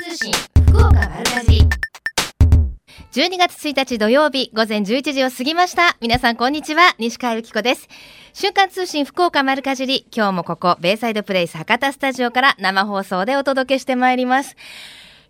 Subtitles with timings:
[0.00, 0.32] 通信
[0.68, 1.62] 福岡丸かじり。
[3.10, 5.96] 12月1日土曜日午前11時を過ぎました。
[6.00, 6.94] 皆さんこんにちは。
[6.98, 7.88] 西川由紀子です。
[8.32, 10.06] 瞬間通信福岡丸かじり。
[10.14, 14.54] 今日もここベイサイドプレイス博多スタジオから生放送でお届けしてまいります。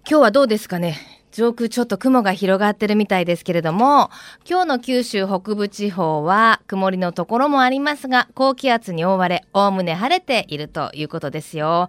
[0.06, 0.98] 今日はどうですかね。
[1.30, 4.10] 上空ちょっと雲が広がってるみたいですけれども、
[4.48, 11.88] 今日の九州北部地方は曇りのところもありますが、高気圧に覆われ、おおむね晴れているということですよ。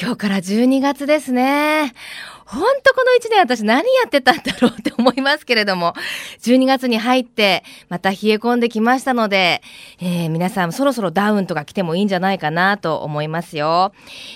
[0.00, 1.92] 今日から12月ですね。
[2.46, 5.94] ほんとこの1年私何やってたんだろうって思いますけれども、
[6.40, 9.62] 12月に入ってまた冷え込んできましたので、
[10.00, 13.92] えー、皆さんそろそろダウンとか着てもいいんじゃないかなと思いますよ。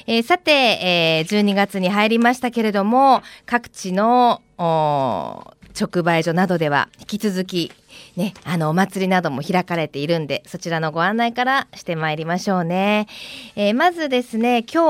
[0.06, 7.73] えー、さて、えー、12月に入りましたけれども、各地の直売所などでは引き続き
[8.16, 13.09] ね、あのお祭りなども開かれているんでそちらのご案内からしてまいりましょうね、
[13.56, 14.83] えー、まずですね今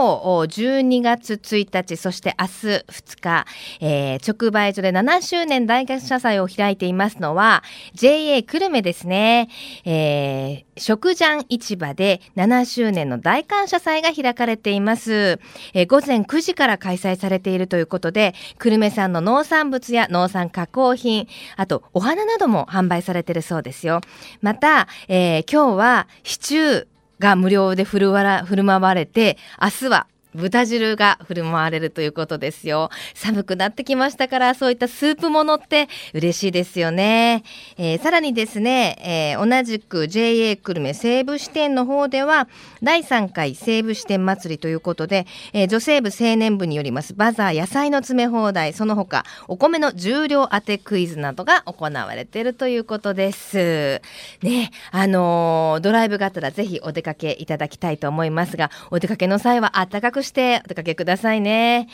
[0.47, 2.51] 日12月1日そして明日
[2.87, 3.47] 2日、
[3.81, 9.49] えー、直売所で7周年大学社祭を開いていますのは JA 久留米ですね、
[9.85, 15.41] えー、食ジャン市場で7周年の大感謝祭が開かれています、
[15.75, 24.01] え、午前9時から開催されているということで久留米産の農産物や農産加工品あとお花なども販売されれてるそうですよ。
[24.41, 26.87] また、えー、今日はシチュー
[27.19, 32.91] が無料で振る舞われて明日は豚汁が振る舞われるということですよ。
[33.15, 37.43] 寒くなってきましたから、そういったスープものって嬉しいですよね。
[37.79, 42.49] えー、さらにですね、えー、同じく JA 久留米西部支店の方では、
[42.83, 54.01] 第3回西部支店祭りということで、えー、女性部青年部によりますバザー野菜の詰め放題、その他、お米の重量当てクイズなどが行われているということです。
[54.43, 61.89] ね、あのドライブがてらぜひお出かけいただきたいと思いますが、お出かけの際は暖かくしてお出かけくださいね。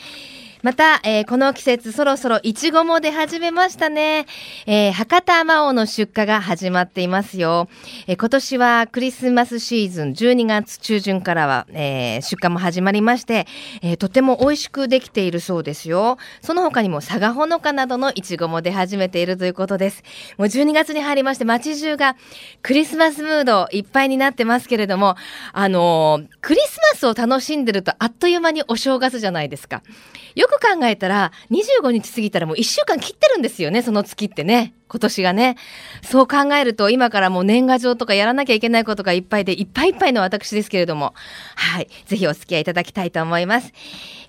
[0.63, 4.25] また、えー、この季節そろそろいちごも出始めましたね。
[4.65, 7.67] えー、博多あまおうの出荷が始まっていますよ。
[8.07, 13.45] えー、今年はクリスマスシーズン12月中旬からは、えー、出荷も始まりまして、
[13.81, 16.17] えー、とても美味しくできているそうですよ。
[16.41, 20.01] その他にも佐賀ほのかなどのいちごも出始めているということです。
[20.37, 22.15] もう12月に入りまして街中が
[22.61, 25.17] クリスマスムードいっぱいになってますけれども、
[25.51, 29.83] あのー、クリスマスを楽しんでるとあっという間にお正月じゃないですか。
[30.35, 34.73] よく考えたら、25日過ぎたらもう1週間切ってるんですよね、その月ってね。
[34.87, 35.55] 今年がね。
[36.03, 41.13] そう考えると、今からもう年賀状とかやらなきゃいけないことがいっぱいで、いっぱいいっぱいの私ですけれども、
[41.55, 41.87] はい。
[42.05, 43.71] ぜひお付き合いいただきたいと思います。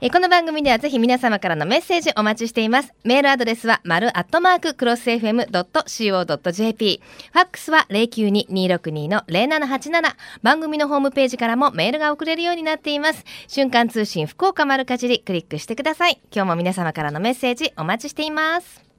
[0.01, 2.93] えこの番組ではぜひ皆様からのメッセージお待ちしています。
[3.05, 7.01] メールアドレスは、丸アットマーククロス FM.co.jp。
[7.33, 10.15] ファックスは092-262-0787。
[10.43, 13.25] 番組のホームページからもメールが送れるようになっています。
[13.49, 16.21] 瞬間通信福岡丸かじり、クリックしてください。
[16.35, 18.94] 今日も皆様からのメッセージお待ちしています。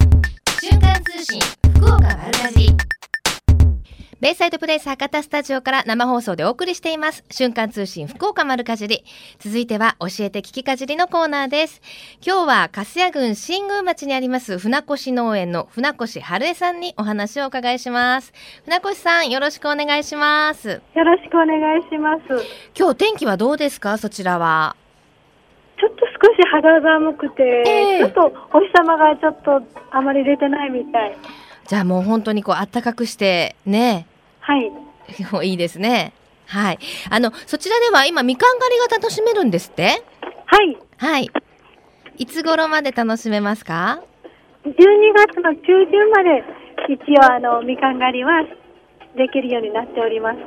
[0.67, 1.39] 瞬間通信
[1.75, 2.75] 福岡丸かじり
[4.19, 7.23] ベイサイドプレイス博多スタジオから生放送でお送りしています。
[7.29, 9.03] 瞬間通信福岡丸かじり。
[9.37, 11.81] 続いては教えて聞きかじりのコーナーです。
[12.25, 18.33] 今日は粕谷郡新宮町にあります船越農園の船越春江さんにお話をお伺いします。
[18.63, 20.81] 船越さんよろしくお願いします。
[20.95, 22.23] よろしくお願いします。
[22.75, 23.99] 今日天気はどうですか？
[23.99, 24.75] そちらは。
[25.79, 31.17] ちょっと少し肌寒くて、えー、ちょっとお日様がちょっとあまり出てないみたい。
[31.67, 34.07] じゃあもう本当にこう暖かくしてね。
[34.39, 34.71] はい。
[35.47, 36.13] いいですね。
[36.47, 36.79] はい。
[37.09, 40.03] あの、そちらでは今、みかん狩りが楽しめるんですって？
[40.45, 40.77] はい。
[40.97, 41.31] はい。
[42.17, 44.01] いつ頃まで楽しめますか
[44.63, 44.73] ?12
[45.15, 45.61] 月の中
[45.91, 46.43] 旬まで、
[46.87, 48.43] 一応、あの、みかん狩りは
[49.17, 50.39] できるようになっております。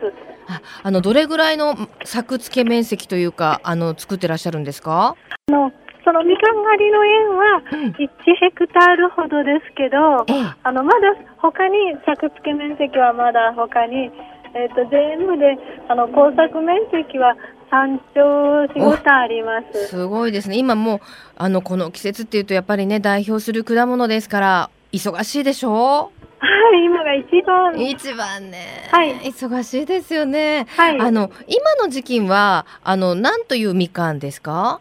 [0.49, 5.15] ああの、どれぐらいの作付け面積というか、あの、作ってらっしゃるんですか？
[5.49, 5.71] あの、
[6.05, 7.63] そのみかん狩りの園は
[7.99, 8.09] 1
[8.41, 11.77] ヘクタールほどですけど、うん、あの、まだ他に
[12.07, 14.11] 作付け面積はまだ他に、
[14.55, 15.59] えっ、ー、と、全部で、
[15.89, 17.37] あの、工作面積は
[17.71, 19.89] 3兆仕事あります。
[19.89, 20.57] すごいですね。
[20.57, 21.01] 今もう、
[21.37, 26.11] あの、この季節っていうと、やっぱりね、代表する果物ですから、忙しいでしょ？
[26.41, 27.81] はい、今が一番。
[27.81, 28.89] 一番ね。
[28.91, 29.15] はい。
[29.31, 30.67] 忙しいですよね。
[30.77, 31.01] はい。
[31.01, 34.81] あの、今の時期は、あの、なんというみかんですか？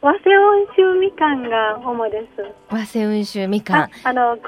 [0.00, 2.44] 和製温州みかんが主です。
[2.70, 3.90] 和製温州みかん。
[4.04, 4.38] あの、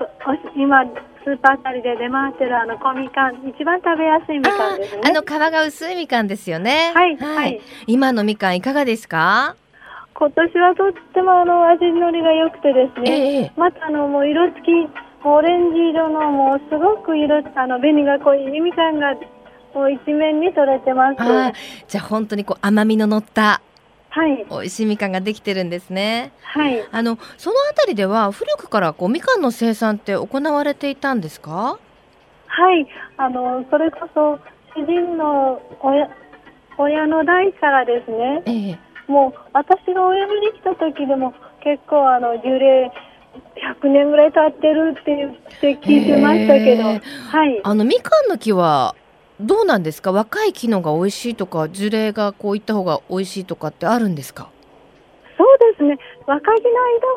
[0.57, 0.85] 今、
[1.23, 5.03] スーパーあたりで出回ってるあの小みかん、一番食べやすいみかんですね。
[5.05, 6.93] あの皮が薄いみかんですよね。
[6.95, 7.61] はい、はい、はい。
[7.87, 9.57] 今のみかんいかがですか？
[10.15, 14.67] 今年はとってもあの味のりが良くてですね、えー、またあのもう色付き
[15.25, 19.15] オレンジ色のもうすごく色あの紅が濃いみかんが
[19.75, 21.17] もう一面に取れてます。
[21.89, 23.61] じゃあ本当にこう甘みの乗った
[24.09, 24.45] はい。
[24.51, 26.33] 美味しいみかんができてるんですね。
[26.43, 26.83] はい。
[26.91, 31.79] あの、そのあたりでは古くからこうみかんの生産って行われていたんですか？
[32.47, 32.89] はい。
[33.17, 34.41] あの、それこそ
[34.75, 36.11] 主人の親
[36.77, 42.91] 親の代からですね、ええ、もう私が親に来た時でも結構あの樹齢
[43.83, 46.97] 100年ぐらい経ってるって言って聞いてましたけど、は
[47.47, 47.61] い。
[47.63, 48.95] あのみかんの木は
[49.41, 50.13] どうなんですか？
[50.13, 54.51] 若い木のが美味しいとか樹齢がこういった方が美味しいとかってあるんですか？
[55.39, 55.99] そうですね。
[56.27, 56.69] 若木の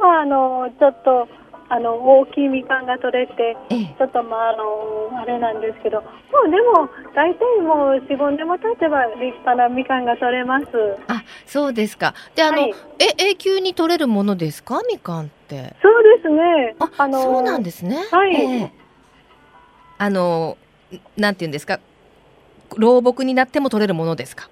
[0.01, 1.27] 間はあのちょっと
[1.69, 6.01] あの大きいみかんが取れて、ちょっとまああのあれなんですけど。
[6.01, 6.07] も
[6.47, 10.65] うでも大体もう45年も経てば立派なみかんが取れます。
[11.07, 12.13] あそうですか。
[12.35, 14.81] であの、はい、え永久に取れるものですか？
[14.87, 15.42] みかんって
[15.81, 16.75] そうですね。
[16.79, 17.97] ああのそうなんですね。
[18.11, 18.69] はい、えー、
[19.97, 20.57] あの
[21.17, 21.79] なんていうんですか？
[22.77, 24.49] 老木になっても取れるものですか？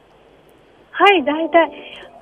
[0.91, 1.71] はい大体。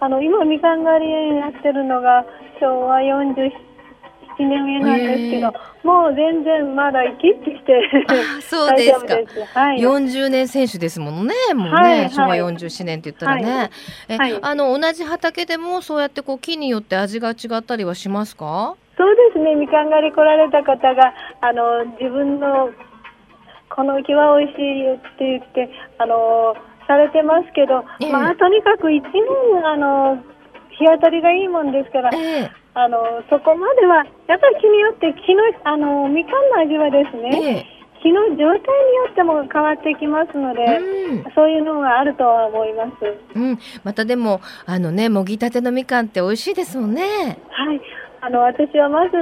[0.02, 2.26] あの今みかん狩り園やってるのが
[2.62, 3.52] 昭和47
[4.44, 5.54] 年上なんですけど、
[5.84, 9.60] もう全然まだ生き生きしてそうですか。
[9.60, 11.34] はい、40年選手ですものね。
[11.54, 13.70] もうね、はい、昭和47年って言ったらね、
[14.18, 18.76] はい、え、あの同じ畑でもそうやってこう木によって味が違ったりはしますか？
[18.98, 19.56] そうですね。
[19.56, 22.70] みかん狩り来られた方があの自分の
[23.70, 25.70] この木は美味しいって言って
[26.00, 26.56] あの
[26.88, 30.18] されてますけど、えー、まあとにかく1年あの
[30.72, 32.50] 日当たりがいいもんですから、えー、
[32.84, 32.98] あの
[33.30, 38.60] そこまではやっぱり木によって木のあのみかんの味はですね、えー木の状態によ
[39.12, 42.92] っても変わってきますので、うん、そういうのがあるとは思います。
[43.36, 47.04] うん、またでもあのねもぎたてのみかんって美味しいですもんね。
[47.50, 47.82] はい、
[48.22, 49.16] あの私はまず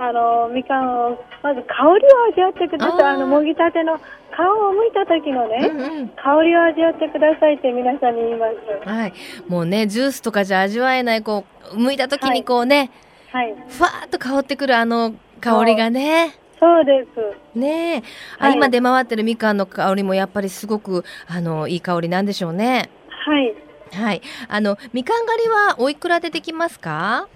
[0.00, 8.46] あのみかんをまず香りを味わってくださいあのもぎたての皮を剥いた時のね、うんうん、香りを味わってくださいって皆さんに言いま
[8.84, 8.88] す。
[8.88, 9.12] はい、
[9.48, 12.90] もうねジュースとかじゃ味わえないこう剥いた時にこうね、
[13.32, 16.38] はい、ふわっと香ってくるあの香りがね。
[16.58, 17.04] そうで
[17.54, 17.58] す。
[17.58, 18.02] ねえ、
[18.38, 22.88] はい、今出回ってるみかんの香りもやっぱりすごくあのいい香りなんでしょうね。
[23.10, 23.54] はい。
[23.92, 24.22] はい。
[24.48, 27.28] あのみかん狩りはおいくらでできますか？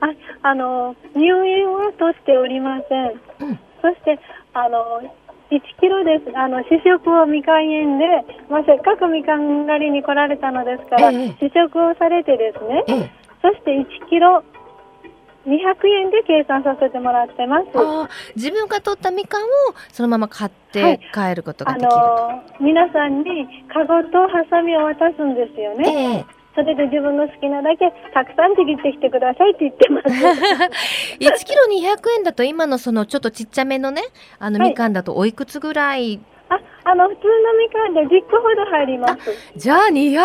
[0.00, 0.06] あ
[0.42, 4.18] あの入院は取っておりません、うん、そして
[4.54, 5.02] あの
[5.50, 6.36] 1キロです。
[6.36, 8.04] あの試食をみかん園で、
[8.50, 13.10] まあ、せっかくみかん狩りに来られたのですから、ええ、試食をされてですね、え、
[13.40, 14.44] そして1キロ
[15.46, 17.64] 200円で計算させてもらってます。
[18.36, 19.46] 自分が取ったみかんを
[19.90, 26.26] そのまま買って帰ることができる、はい、あの皆さんにかごとハサミを渡すんですよね、
[26.58, 30.08] それで自分の好きなだけたくさんちぎってきてくださいって言ってます。
[31.22, 34.02] 1キロ200円だと今のそのちょっとちっちゃめのね、
[34.40, 36.18] あのみかんだとおいくつぐらい、
[36.48, 39.30] あ、あの普通のみかんで10個ほど入ります。
[39.54, 40.24] じゃあ200円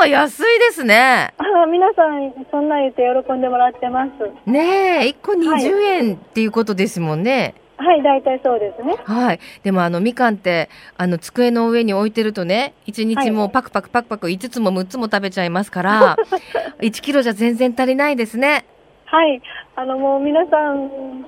[0.00, 1.32] は安いですね。
[1.38, 4.10] あ、皆さんそんな言って喜んでもらってます。
[4.50, 7.30] ねえ、1個20円っていうことですもんね。
[7.40, 8.96] はいはい、大体そうですね。
[9.04, 9.40] はい。
[9.62, 16.16] でもあのみかんってあの机の上に置いてるとね、一日もパクパクパクパク5つも6つも食べちゃいますから、
[16.82, 18.64] 1キロじゃ全然足りないですね。
[19.04, 19.40] はい。
[19.76, 21.24] あのもう皆さん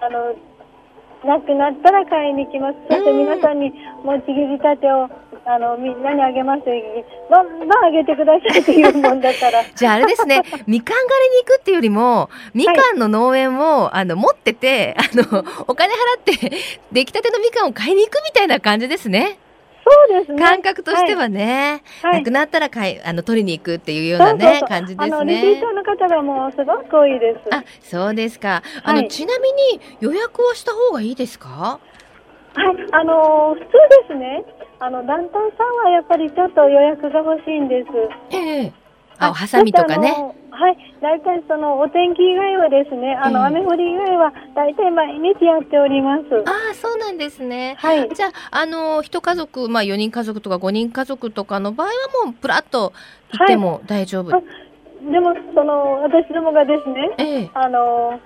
[0.00, 0.36] あの
[1.24, 2.76] なくなったら買いに行きます。
[2.88, 3.72] そして皆さんに
[4.04, 5.10] もちぎりたてを
[5.46, 6.62] あのみんなにあげます？
[7.30, 16.56] バンバンあげてくださいっていうもんだから じゃああれですねみかん狩りに行くっていうよりもみかんの農園を、はい、あの持ってて あのお金払って
[16.92, 19.38] 出来たてのみかんを買いに行くみたいな感じですね。
[19.82, 20.42] そうですね。
[20.44, 25.16] 感覚としてはね、はい、なくなったら買いあの取りに行くっていうようなねそうそう感じですね。
[25.16, 27.40] あのリピーターの方がもうすごく多いです。
[27.50, 28.62] あ、そうですか。
[28.84, 31.48] あの、はい、ちなみに予約をした方がいいですか？
[31.48, 34.44] はい、あの普通ですね。
[34.80, 38.34] あの団体さんはやっぱりちょっと予約が欲しいんです。
[38.34, 38.72] ええ
[39.18, 40.08] あ、ハサミとかね。
[40.50, 46.22] はい、大体そのお天気以外はですね、あの、雨降り以外は大体毎日やっております。
[46.46, 47.76] ああ、そうなんですね。
[47.78, 48.08] はい。
[48.14, 51.92] じゃあ、あの、一家族、まあ4人家族とか5人家族とかの場合は
[52.24, 52.94] もうプラッと
[53.32, 54.32] 行っても大丈夫。
[54.32, 58.18] はい、でも、その、私どもがですね、ええ、あの、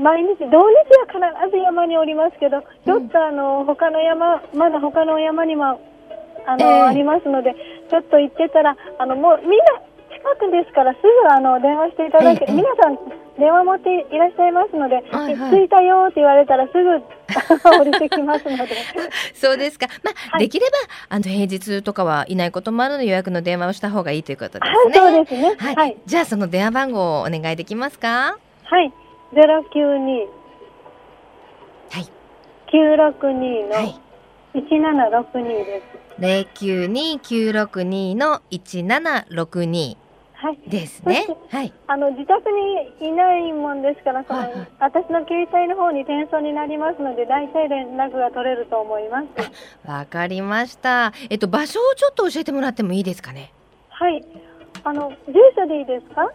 [0.00, 0.64] 毎日、土日は
[1.12, 5.80] 必ず山におりますけど、ちょっとあの、他の山、まだ他の山にも、
[6.46, 7.54] あの、えー、ありますので、
[7.90, 9.64] ちょっと行ってたら、あの、もうみんな
[10.08, 12.98] 近くですから、すぐあの、電話していただけ、えー、皆さん、
[13.38, 16.96] 電話持っていらっしゃいますので、はいはい、着いたよって言われたら、すぐ
[17.80, 18.72] 降りてきますので。
[19.36, 19.86] そうですか。
[20.02, 20.76] まあ、はい、できれば、
[21.10, 24.94] あの、平日とかはいないこともあるので、予約の電話をした方がいいということですね。
[24.94, 25.56] そうですね。
[25.58, 25.74] はい。
[25.74, 28.38] はい、じゃあ、その電話番号をお願いできますか？
[28.64, 28.92] はい。
[29.32, 30.26] ゼロ九二。
[31.90, 32.08] はい。
[32.66, 34.00] 九六二の
[34.54, 35.82] 一七六二で
[36.18, 36.20] す。
[36.20, 39.96] 零九二九六二の一七六二。
[40.32, 40.58] はい。
[40.66, 41.28] ですね。
[41.48, 41.72] はい。
[41.86, 42.42] あの自宅
[43.00, 49.88] にいないもんですから、そのはいはい私の携帯の方に転送になりますので、大体連絡が取れると思います。
[49.88, 51.12] わかりました。
[51.28, 53.52] えっと場所をちょっと教えてもらってもいいですかね？
[53.90, 54.24] はい。
[54.82, 56.28] あの住所でいいですか？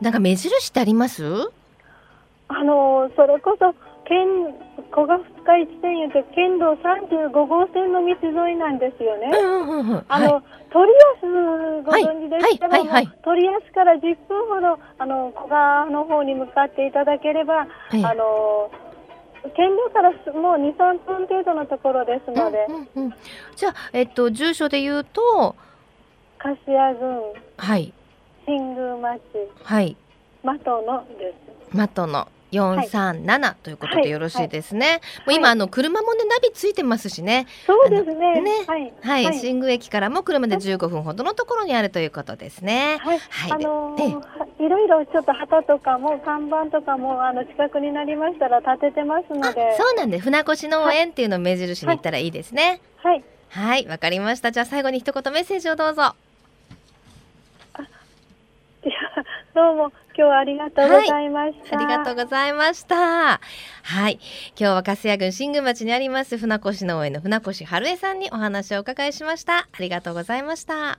[0.00, 1.50] なんか目印ってあります？
[2.50, 3.72] あのそれこそ
[4.10, 4.26] 県
[4.90, 9.30] 古賀二日市線いうと県道三十五号線の道沿いなんですよね。
[10.08, 10.90] あの、はい、鳥
[11.22, 12.88] 安ご存知でしたら、はい。
[12.88, 18.70] はい、鳥安から十分ほどあの古賀の方に向かっていただければ、あの
[19.54, 22.66] 県道からもう2、3分程度のところですので。
[22.68, 23.14] うんうんうん、
[23.54, 25.54] じゃあ、えっと、住所で言うと、
[26.38, 27.20] 柏郡、
[27.56, 27.92] はい、
[28.44, 29.20] 新宮町、
[29.62, 29.96] はい、
[30.42, 31.34] 的野で
[31.70, 31.78] す。
[31.78, 35.00] 的野四三七ということでよろしいですね。
[35.26, 37.46] もう今あの車もねナビついてますしね。
[37.66, 38.40] そうですね。
[38.40, 38.50] ね、
[39.02, 42.98] はい、新宮駅からも車で十五分ほどのところにあるということですね。
[43.00, 43.96] はい、あの
[44.58, 49.76] いろいろちょっと旗とかも看板とかもあの近くになりましたら立ててますので。
[49.76, 52.80] そうなんで船越農園っていうのを目印に行ったらいいですね。
[52.96, 53.24] はい。
[53.50, 54.52] はい、わかりました。
[54.52, 56.14] じゃあ最後に一言メッセージをどうぞ。
[58.82, 58.94] いや
[59.54, 61.78] どうも今日はありがとうございました。
[61.78, 62.96] ありがとうございました。
[62.96, 64.18] はい。
[64.58, 69.58] 今日は粕谷郡新宮町にあります船越農園の船越春江さんにお話をお伺いしました。
[69.58, 70.98] ありがとうございました。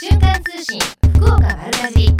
[0.00, 0.78] 瞬間通信
[1.16, 2.16] 福岡丸かじり。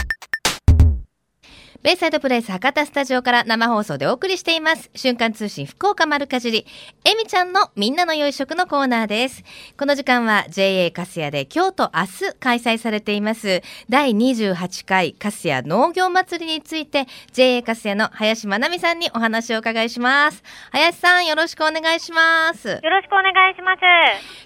[1.82, 4.90] ベイサイドプレイス博多スタジオから生放送でお送りしています。
[4.94, 6.66] 瞬間通信福岡丸かじり。
[7.04, 9.44] えみちゃんのみんなの良い食のコーナーです。
[9.78, 20.42] この時間は JA カスヤで今日と明日開催されています第28回カスヤ農業祭りについて JA カスヤの林まなみさんにお話をお伺いします。
[20.70, 22.68] 林さんよろしくお願いします。
[22.68, 23.80] よろしくお願いします。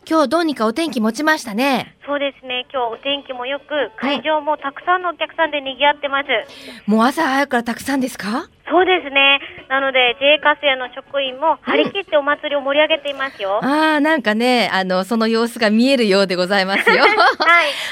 [0.09, 1.95] 今日どうにかお天気持ちましたね？
[2.09, 3.67] そうですね、今日お天気もよく、
[4.01, 6.29] 会場もたくさんのお客さんで賑わってます。
[6.87, 8.49] もう朝早くからたくさんですか？
[8.71, 9.41] そうですね。
[9.69, 13.61] なので、JA カスヤの職員も張り切ってお祭りを盛り上げていますよ。
[13.65, 17.03] ああ、なんかね、あの、その様子が見えるようでございますよ。
[17.09, 17.11] はい。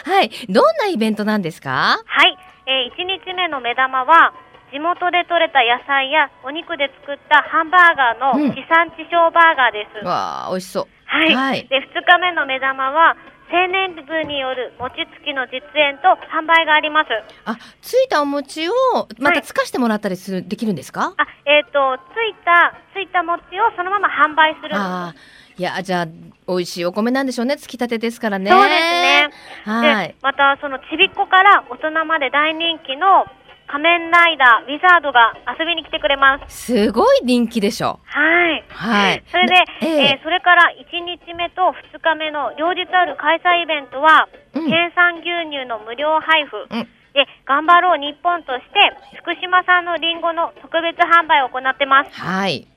[0.05, 0.31] はい。
[0.49, 1.99] どんなイベントなんですか？
[2.05, 2.37] はい。
[2.67, 4.33] えー、1日目の目玉は、
[4.73, 10.05] 地元で採れた野菜やお肉で作ったハンバーガーうんの地産地消バーガーです。
[10.05, 10.87] わあ、美味しそう。
[11.07, 11.35] はい。
[11.35, 13.17] はいで、2日目の目玉は、
[13.51, 17.09] 青年部による餅つきの実演と販売があります。
[17.45, 18.73] あ、ついたお餅を
[19.21, 21.15] またつかしてもらったりする、できるんですか？
[21.17, 24.75] あ、えっ、と、ついた、ついた餅をそのまま販売する。
[24.75, 25.15] ああ、
[25.57, 26.07] いや、じゃあ、
[26.49, 27.57] 美味しいお米なんでしょうね。
[27.57, 28.51] つきたてですからね。
[28.51, 29.31] そうですね。
[29.65, 30.17] はいで、。
[30.23, 33.27] また、そのちびっこから大人まで大人気の
[33.67, 36.67] 仮面ライダー、ウィザードが遊びに来てくれます。
[36.67, 37.99] すごい人気でしょ。
[38.05, 38.65] はい。
[38.69, 39.23] はい。
[39.31, 40.87] それで、えええーそれから1
[41.27, 48.93] 日目と2日目の両日ある開催イベントは、うん県産牛乳の無料配布、うんで、頑張ろう日本として、
[49.25, 52.11] 福島産のリンゴの特別販売を行ってます。
[52.13, 52.69] はい。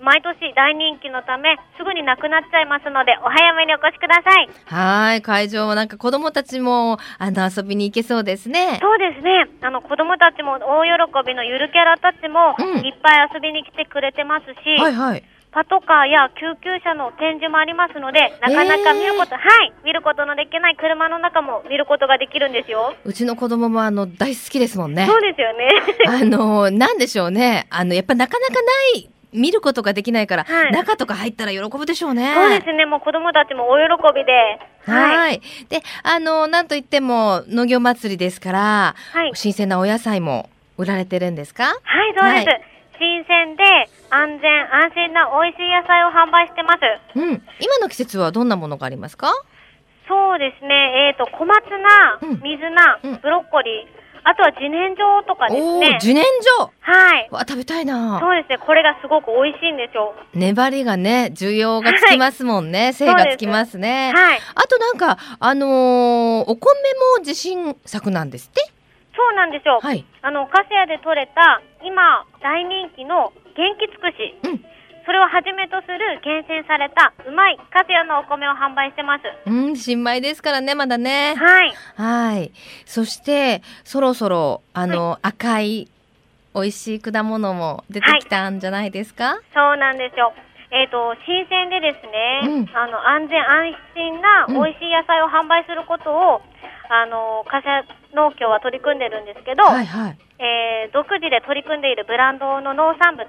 [0.00, 4.48] 毎年大人気のため、すぐになくなっちゃいますので、お早めにお越しください。
[4.66, 5.22] はい。
[5.22, 8.78] 会場はなんか子供たちも、あの、遊びに行けそうですね。
[8.80, 9.48] そうですね。
[9.62, 15.24] あの、子供たちも大喜びのゆるキャラたちも、うんいっぱい遊びに来てくれてますし、はいはい。
[15.56, 22.94] パトカーや救急車の展示もありますので、なかなか見ること、はい、見ることのできない車の中も見ることができるんですよ。
[23.04, 25.06] うちの子供もあの、大好きですもんね。
[25.06, 25.68] そうですよね。
[26.06, 27.66] あの、なんでしょうね。
[27.70, 28.60] あの、やっぱなかなかな
[28.98, 32.32] い、見ることができないから、はい中とか入ったら喜ぶでしょうね。
[32.34, 32.86] そうですね。
[32.86, 34.32] もう子供たちも大喜びで、
[34.86, 35.40] はい。
[35.68, 41.64] で、あの、なんといっても農業祭りですから、はい新鮮なお野菜も売られてるんですか？
[41.64, 41.76] はい、
[42.18, 42.46] そうです。
[42.48, 42.62] はい
[42.98, 43.62] 新鮮で
[44.08, 46.80] 安全安心な美味しい野菜を販売してます。
[47.14, 47.42] うん。
[47.60, 49.28] 今の季節はどんなものがありますか？
[50.08, 51.08] そうですね。
[51.08, 53.86] えっ、と、小松菜、うん水菜、うんブロッコリー、
[54.28, 55.92] あとは自然薯とかですね。
[56.02, 56.16] 自然
[56.58, 57.28] 薯はい。
[57.30, 58.58] わ、食べたいなそうですね。
[58.58, 60.14] これがすごく美味しいんですよ。
[60.34, 62.92] 粘りがね、需要がつきますもんね。
[62.92, 64.12] 精がつきますね。
[64.12, 64.40] はい。
[64.56, 66.72] あとなんか、あのーお米
[67.16, 68.60] も自信作なんですって？
[69.16, 69.78] そうなんですよ。
[69.80, 70.04] はい。
[70.22, 74.34] あの、カスヤで採れた、今、大人気の元気つくし。
[74.42, 74.64] うん
[75.06, 79.22] それをはじめとする厳選された、うまいカスヤのお米を販売してます。
[79.46, 81.36] うん、新米ですからね、まだね。
[81.38, 81.72] はい。
[81.94, 82.50] はい。
[82.84, 85.86] そして、そろそろ、あの、赤い、
[86.54, 90.34] 美味しい果物も出てきたんじゃないですか、そうなんですよ。
[90.72, 96.42] えっ、と、新鮮でですね、うんあの、安全安心なうん美味しい野菜を販売することを、
[96.90, 100.18] あの、カスヤ農協は取り組んでるんですけど、はいはい。
[100.42, 103.26] えー独自で取り組んでいるブランドの農産物、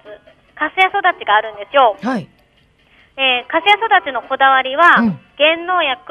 [0.57, 1.95] カスヤ育ちがあるんですよ。
[2.01, 2.27] はい。
[3.17, 6.01] えー、カスヤ育ちのこだわりは、うん減農薬、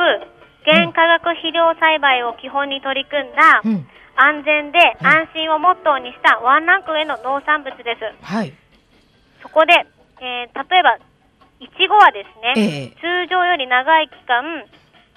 [0.64, 3.88] 原化学肥料栽培を基本に取り組んだ、うん。
[4.14, 8.24] 安全で安心をモットーにしたワンランク上の農産物です。
[8.24, 8.54] はい。
[9.42, 9.74] そこで、
[10.22, 10.96] えー例えば、
[11.58, 14.62] いちごはですね、ええ通常より長い期間、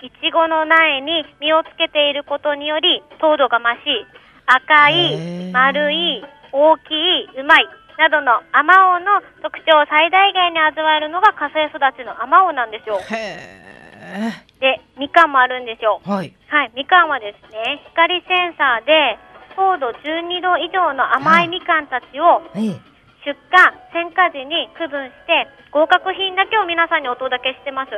[0.01, 4.05] いちごの苗に実をつけていることにより糖度が増し、
[4.48, 7.67] 赤へいえ、丸い、大きい、うまい、
[8.00, 12.96] などのあまおうの特徴を最大限に味わえるのが火星育ちのあまおうなんですよ。
[13.12, 16.00] へで、みかんもあるんですよ。
[16.08, 16.10] え。
[16.10, 16.34] はい。
[16.48, 19.20] はい、みかんはですね、光センサーで
[19.53, 22.79] 糖度12度以上の甘いみかんたちをええ。
[23.27, 23.60] 出荷、
[23.91, 27.91] 選果時に区分して合格品だけを皆さんにお届けしてます。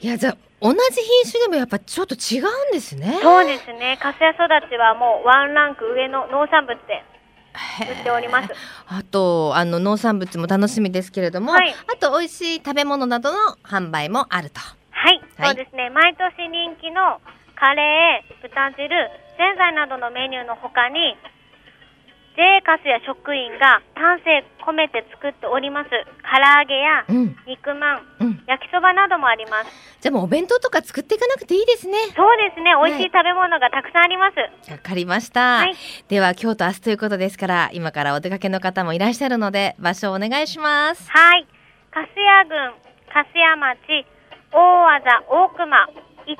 [0.00, 3.20] いや、じゃあ同じ品種でもやっぱちょっと違うんですね。
[3.22, 7.04] そうですね、カスヤ育ちはもうワンランク上の農産物で
[7.80, 8.54] 売っております。
[8.88, 14.60] あとあの農産物も楽しみですけれども、はいあと美味しい食べ物などの販売もあると。
[14.90, 17.20] はい、はいそうですね、毎年人気の
[17.56, 21.16] カレー、豚汁、ぜんざいなどのメニューの他に、
[22.64, 28.44] カスヤ職員が丹精込めて作っております唐揚げやうん肉まん、うん。
[28.46, 29.70] 焼きそばなどもあります。
[30.00, 31.98] じゃあもうお弁当とか作っていかなくていいですね。
[32.16, 34.70] そうですね、はい美味しい食べ物がたくさんあります。
[34.70, 35.74] わかりました、はい
[36.08, 41.10] では今日と明日ということですから今からお出かけの方もいらっしゃるので場所をお願いします。
[41.10, 41.46] はい。
[41.90, 42.72] 粕谷郡、
[43.08, 44.06] 粕谷町、
[44.52, 45.88] 大和田大熊
[46.26, 46.34] 1229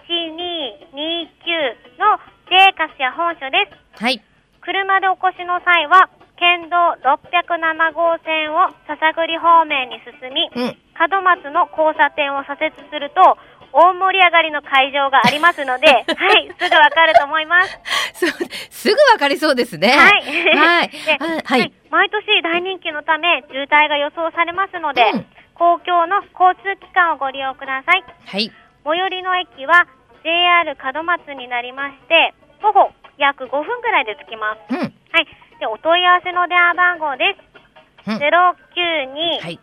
[1.99, 4.03] の JA 粕谷本所です。
[4.03, 4.23] はい。
[4.61, 10.77] 車でお越しの際は、県道607号線を篠栗方面に進み、うん。
[11.01, 13.37] 門松の交差点を左折すると、
[13.73, 17.81] 大盛り上がりの会場がありますので、 はい、すぐわかると思います。
[18.15, 18.31] そう
[18.71, 19.89] すぐわかりそうですね。
[19.89, 20.57] はい。
[20.57, 20.91] はい
[21.45, 21.73] はい。
[21.91, 25.27] 毎年大人気のため、渋滞が予想されますので、うん
[25.61, 28.03] 公共の交通機関をご利用ください。
[28.25, 28.51] はい。
[28.83, 29.85] 最寄りの駅は
[30.25, 34.75] JR 門松になりまして、徒歩約5分ぐらいで着きます。
[34.75, 34.79] うん。
[34.81, 34.91] はい。
[35.61, 38.11] で、お問い合わせの電話番号です。
[38.11, 39.61] うん092はい。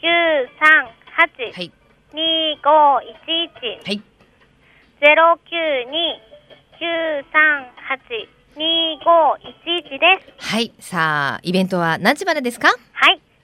[0.00, 1.70] 938はい。
[2.14, 4.00] 2511はい。
[8.56, 10.52] 092-938-2511です。
[10.54, 10.72] はい。
[10.80, 12.68] さあ、イベントは何時までですか？
[12.68, 12.78] はい。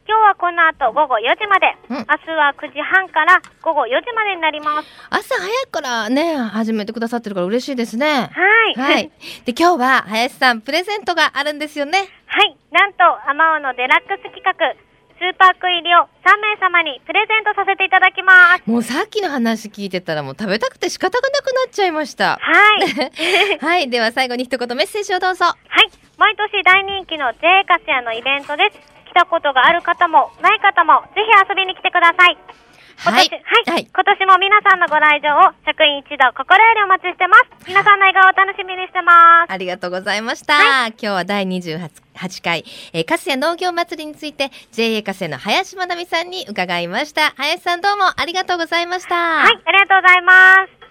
[0.07, 4.89] 今日はこの後午後4時まで、うん明日は9時半から午後4時までになります。
[5.11, 8.31] 朝早くからね、始めてくださってるから嬉しいですね。
[8.33, 8.75] はい。
[8.75, 9.11] はい。
[9.45, 12.09] で、今日は林さんプレゼントがあるんですよね。
[12.27, 12.57] はい。
[12.71, 18.63] なんと、アマオのデラックス企画、スーパーク入りを3名様にプレゼントさせていただきます。
[18.67, 22.39] もうさっきの話聞いてたらもう食べたくて仕方がなくなっちゃいました。
[22.41, 23.59] はい。
[23.65, 23.89] はい。
[23.89, 25.45] では最後に一言メッセージをどうぞ。
[25.45, 25.57] はい。
[26.19, 27.39] 毎年大人気の J
[27.69, 28.92] カスヤのイベントです。
[29.13, 32.39] 来たことがある方も、ない方も、ぜひ遊びに来てください。
[33.05, 37.45] 今はい年、はい、はい今年も皆さんのご来場を職員一同心よりお待ちしてます。
[37.67, 39.53] 皆さんの笑顔を楽しみにしてます。
[39.53, 40.87] ありがとうございました。
[40.87, 47.33] 今日は第28回、えー、カスヤ農業祭りについて JA カスヤの林まなみさんに伺いました。
[47.37, 49.17] 林さんどうもありがとうございました。
[49.17, 50.82] はい、ありがとうございます。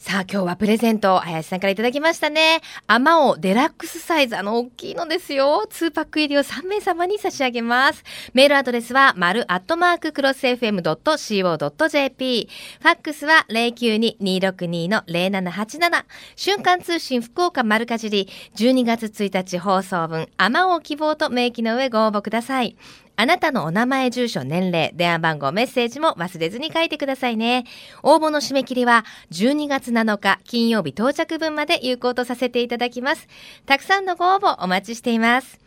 [0.00, 2.62] さあ今日はプレゼントを、林さんからいただきましたね。
[2.86, 5.68] アマオデラックスサイズ、あの大きいのですよ。
[5.70, 8.02] 2パック入りを3名様に差し上げます。
[8.32, 12.48] メールアドレスは、丸アットマーククロス FM.co.jp。
[12.80, 16.04] ファックスは092-262-0787。
[16.34, 22.78] 瞬間通信福岡丸かじり、12月1日放送分、アマオ希望と明記の上ご応募ください。
[23.20, 27.66] あなたのお名前、住所、年齢、電話番号、メッセージも忘れずに書いてくださいね。
[28.02, 33.28] 応募の締め切りは12月7日金曜日到着分まで有効とさせていただきます。
[33.66, 35.60] たくさんのご応募お待ちしています。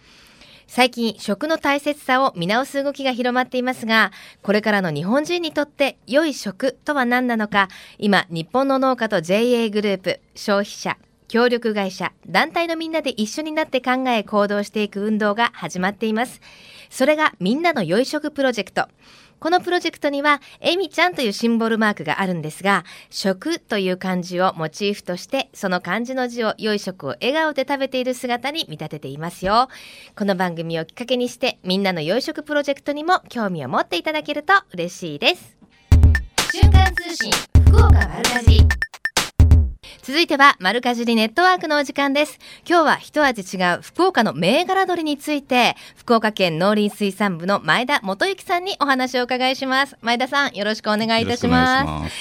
[0.65, 4.11] 最近、食の大切さを見直す動きが広まっていますが、
[4.41, 7.67] これからの日本人にとって良い食とは何なのか、
[7.99, 16.41] 今、日本の農家と JA グループ、消費者、協力会社、団体のみんなで一緒になって考え行動していく運動が始まっています。
[16.93, 18.87] それがみんなの良い食プロジェクト。
[19.39, 29.69] このプロジェクトには、えみちゃんというシンボルマークがあるんですが、食という漢字をモチーフとして、その漢字の字を良い食を笑顔で食べている姿に見立てていますよ。
[30.15, 35.57] この番組をきっかけにして、みんなの良い食プロジェクトにも興味を持っていただけると嬉しいです。
[36.51, 37.31] 瞬間通信、
[37.65, 38.59] 福岡丸かじ。
[40.01, 42.39] 続いては、丸かじりネットワークのお時間です。
[42.67, 49.97] 今日は一味違う福岡の銘柄鶏について、福岡県農林水産部の前田元幸さんにお話をお伺いします。
[50.01, 52.13] 前田さん、よろしくお願いいたします。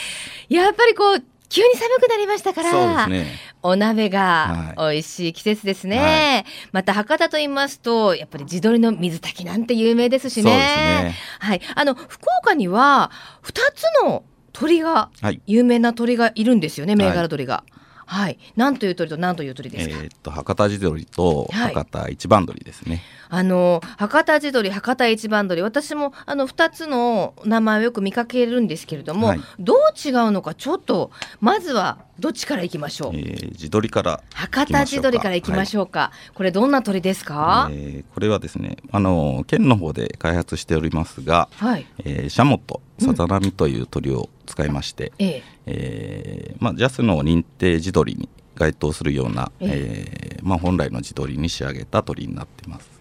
[0.48, 3.26] やっぱりこう、急に寒くなりましたから、ね。
[3.62, 6.44] お鍋がは美味しい季節ですね。
[6.72, 10.50] また博多と言いますと、やっぱり地鶏の水炊きなんて有名ですしね。
[10.50, 11.60] ねはい。
[11.74, 13.10] あの、福岡には、
[13.42, 17.64] 二つの鳥が、はい、有名な鳥がいるんですよね銘柄鳥が。
[18.04, 19.96] はい、なんという鳥と何という鳥ですか？
[20.02, 23.00] えっと博多地鶏と博多一番鳥ですね。
[23.30, 31.10] はい、あの博多地鶏博多一番鳥私もあの二つの名前をよく見かけるんですけれども、はい、どう違うのかちょっと
[31.40, 33.12] まずはどっちからいきましょう？
[33.14, 36.00] えー、地鶏から博多地鶏からいきましょうか。
[36.00, 37.70] はい、これどんな鳥ですか？
[37.72, 45.28] えー、これはですねあの県の方で開発しておりますが、はい、えー、シャモとさざ波という鳥を使いまして、うん、え。
[45.28, 52.92] ー、えー、まあジャスの認定地鶏に該当するような、えー、まあ本来の地鶏に仕上げた鳥になってます。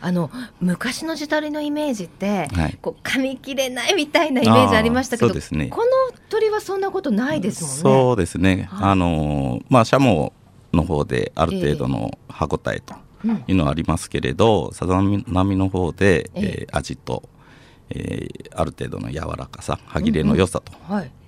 [0.00, 0.30] あの
[0.60, 7.80] 昔の地鶏のイメージって、はい、こう噛み切れないみたいなイメージありましたけど、ね、この鳥はそんなことないですもんね。
[7.82, 8.68] そうですね。
[8.70, 10.32] はい、あのまあシャモ
[10.72, 12.94] の方である程度の歯ごたえと
[13.46, 17.22] いうのはありますけれど、さざ波の方で、えー、味と
[17.90, 20.72] えー、ある程度の柔らかさ歯切れの良さと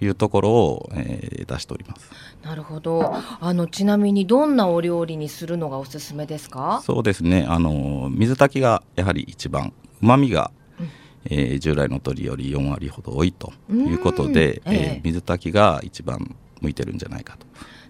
[0.00, 0.08] い。
[0.08, 2.10] うところを、うんうん、えー、出しております。
[2.42, 3.14] なるほど。
[3.40, 6.80] あのちなみにどんなお料理にするのがおすすめですか？
[6.84, 7.44] そうですね。
[7.48, 10.88] あの水炊きがやはり一番うまみが、うん、
[11.26, 17.46] えー、従来の鶏より4割ほど多いということで、えー、えー、水炊きが一番向いてるんじゃないかと。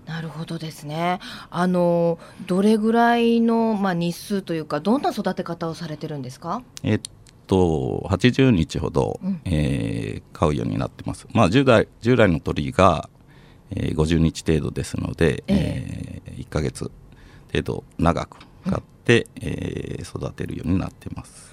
[0.06, 1.18] なるほどですね。
[1.50, 6.62] あのどれぐらいのまあ日数というかどんな育て方をされてるんですか？
[6.84, 7.00] えっ
[7.46, 11.26] と80日ほど、うん、えー、飼うようになってます。
[11.32, 13.08] まあ従来従来の鳥が、
[13.70, 16.90] えー、50日程度ですので、えー、えー、1か月
[17.52, 21.52] 程度長く飼って、うん、えー、育てるようになってます。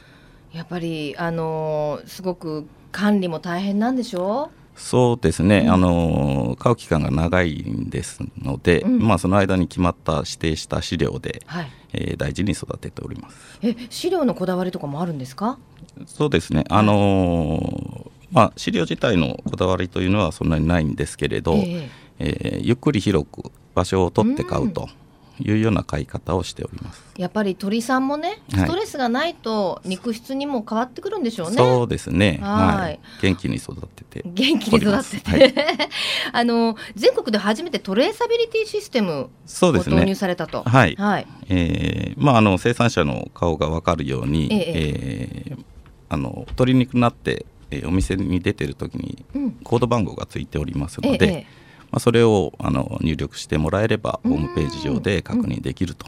[0.52, 4.62] やっぱりあのー、すごく管理も大変なんでしょう？
[4.76, 13.60] そうですね、うん、あの飼う期間が長いんですので、うん、まあ、その間に決まった指定した飼料で、はい、えー、大事に育てております。
[13.62, 15.58] え飼料のこだわりとかもあるんですか？
[16.08, 24.90] そうですね、あのー、まあ、飼料自体のこだわりというのはそんなにないんですけれど、えー、えー、ゆっくり広く場所を取って飼うと。
[25.44, 27.04] いうような買い方をしております。
[27.18, 32.40] やっぱり鳥さんもねストレスがないと肉質にも変わってくるんでしょうね、はい、そうですね。
[32.42, 34.22] はい、元気に育てて。
[34.26, 35.54] 元気に育てて、はい、
[36.32, 44.64] あの全国で初めてトレーサビリティシステムを導入されたと、ね、はい、はい、えー、まああの生産者の顔が分かるように、ええ。
[45.50, 45.64] えー、
[46.10, 49.26] あの鶏肉になって、えー、お店に出てる時に
[49.64, 51.62] コード番号がついておりますので、ええ
[51.94, 56.08] まあ、それをあの入力してもらえればホームページ上で確認できると。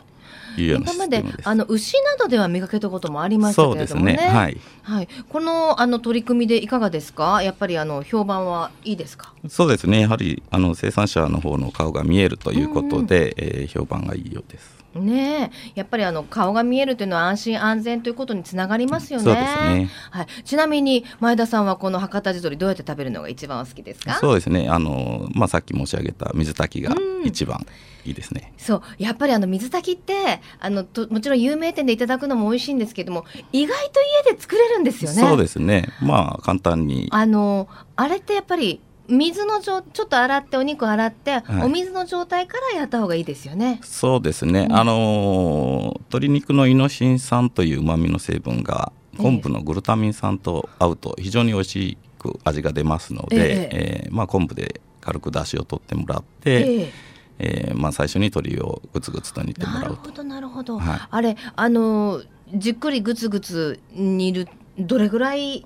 [0.58, 4.14] いうような今まであの牛などでは見かけたこともありましたけれどもね。
[4.14, 7.44] ねはい、はい、このあの取り組みでいかがですか？
[7.44, 9.34] やっぱりあの評判はいいですか？
[9.50, 10.00] そうですね。
[10.00, 14.85] やはりあの生産者の方の顔が見えるということで、うん、えー、評判がいいようです。
[15.00, 19.34] ねやっぱりあの顔が見えるというのは安心安全ということにつながりますよね。
[19.34, 19.90] ね。
[20.12, 20.28] はい。
[20.44, 24.16] ちなみに前田さんはこの博多地鶏どうやって食べるのが一番お好きですか？
[24.16, 24.68] そうですね。
[24.70, 27.66] あのまあさっき申し上げた水炊きが一番
[28.06, 28.54] いいですね。
[28.58, 35.22] そうやっぱりあの水炊きってあのともちろん有名店でいただくのも美味しいんですけども意外と家で作れるんですよね。
[35.22, 35.90] そうですね。
[36.02, 37.08] まあ簡単に。
[37.12, 43.80] あのあれってやっぱり水の状ちょっと洗ってお肉洗って、はい、お水の状態からやった方がいいですよね。
[43.84, 44.68] そうですね。
[44.70, 56.94] うん、あの鶏肉のイノシン酸という旨味の成分が昆布のグルタミン酸と合うと非常に美味しく味が出ますので、えええー、まあ昆布で軽く出汁を取ってもらって、ええ
[57.38, 59.88] えー、まあ最初に鶏をぐつぐつと煮てもらうと。
[59.88, 60.80] なるほどなるほど。
[60.80, 62.22] はい、あれあの
[62.54, 65.66] じっくりぐつぐつ煮るどれぐらい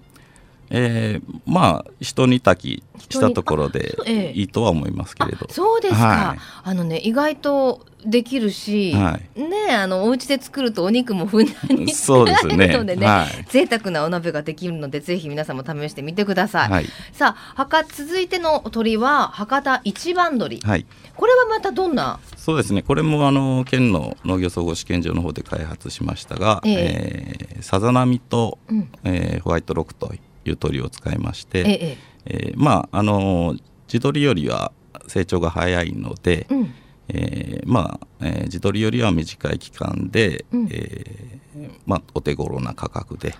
[0.69, 3.97] えー、まあ人に炊きしたところで
[4.33, 22.19] いいとは思いますけれど、えそうですか、はい、あのね意外とできるし、はい、ねあのお家で作るとお肉もふんだんに作られるのでねね、 はい、贅沢なお鍋ができるのでぜひ皆さんも試してみてください、はい、さあ博続いての鳥は博多一番鳥、はい、これはまたどんな？
[22.37, 22.81] そうですね。
[22.81, 30.13] これもあの県の農業総合試験場の方で開発しましたが、えー、えー、さざ波と、うん、えー、ホワイトロックと
[30.45, 33.55] いう鳥を使いまして、えええー、まああの
[33.87, 34.71] 地鶏よりは
[35.07, 36.73] 成長が早いので、うん、
[37.09, 43.33] えー、まあ、えー、地鶏よりは短い期間で、うん、えー、まあ、お手頃な価格で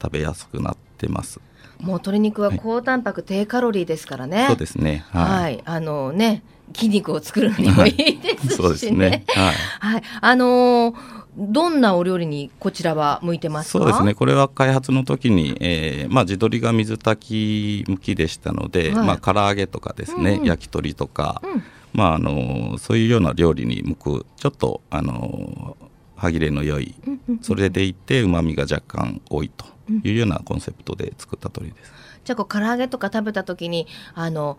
[0.00, 1.40] 食べやすくなってます。
[1.78, 4.46] もう鶏肉は高タンパク、低カロリーですからね。
[4.48, 5.04] そうですね。
[5.10, 6.42] はい、はい、あのね、
[6.74, 8.56] 筋肉を作るにもいいですしね。
[8.56, 9.24] そうですね。
[9.28, 9.54] はい。
[9.80, 14.14] はい、あのーどんなお料理にこちらは向いてますそうですね。
[14.14, 21.62] これは開発の時に、えーまあ、地鶏が水炊き向きでしたので、はい、まあ唐揚げとかですね、うんうん、焼き鳥とか、うん、
[21.94, 25.76] まあ、あのそういうような料理に向くちょっとあの
[26.16, 26.94] 歯切れの良い、
[27.40, 29.64] それでいてうまみが若干多いと
[30.04, 31.92] いうようなコンセプトで作った鶏です。
[32.24, 34.58] じゃあこう唐揚げとか食べた時にあの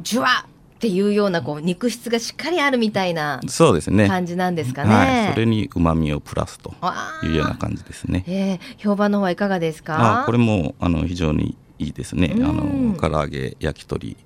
[0.00, 0.46] ジュワ
[0.82, 4.92] っていうようなこう肉質がしっかりあるみたいなそうですね感じなんですかね。
[4.92, 6.74] はい、それに旨味をプラスと
[7.22, 8.24] いうような感じですね。
[8.26, 10.22] えー、評判の方はいかがですか？
[10.22, 12.32] あこれもあの非常にいいですね。
[12.34, 14.16] あの唐揚げ焼き鳥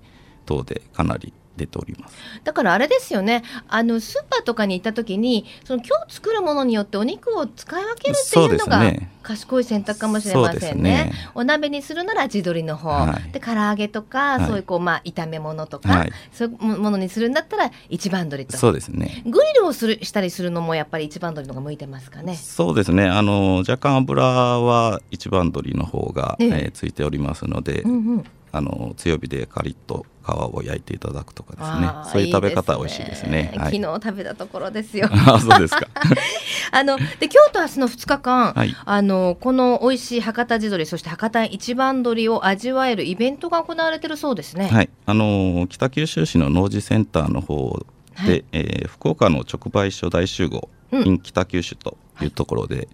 [0.47, 2.16] 等でかなり出ております。
[2.45, 3.42] だからあれですよね。
[3.69, 8.83] あのスーパーとかに行った時にその今日作るものによってお肉を使い分けるっていうのが
[9.23, 18.57] 賢い選択かもしれませんね、ね、お鍋にするなら地鶏の方、はい、で唐揚げとか、はい、そういうこうまあ炒め物とか、はい、そういうものにするんだったら一番鶏と。
[18.57, 19.23] そうですね。
[19.27, 22.37] グリルをするしたりするのもやっぱり一番鶏のが向いてますかね。
[22.37, 23.07] そうですね。
[23.07, 26.47] あの若干油は一番鶏の方が、え。
[26.47, 31.91] えー、ついておりますので、うんうんあの強火でカリッと皮を焼いていただくとかですね。
[32.13, 35.09] そういう食べ方美味しいですね、はい、昨日食べたところですよ。
[35.13, 35.87] あそうですか。
[36.73, 44.67] あので今日と明日の2日間、はい、あのこの美味しい博多地鶏そして博多一番鶏を味わえるイベントが行われてるそうですね。
[44.67, 44.91] はい。
[45.07, 47.85] あの北九州市の農事センターの方
[48.25, 52.89] で、はい、えー、福岡の直売所大集合、うん、in 北九州というところで、はい、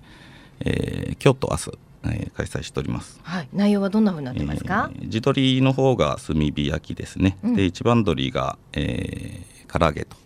[0.66, 3.20] えー、今日と明日えー、開催しております。
[3.22, 4.90] はい、内容はどんなふうになってますか？
[4.94, 7.38] えー、地鶏の方が炭火焼きですね。
[7.44, 10.22] うん、で一番鶏が、えー、唐揚げと。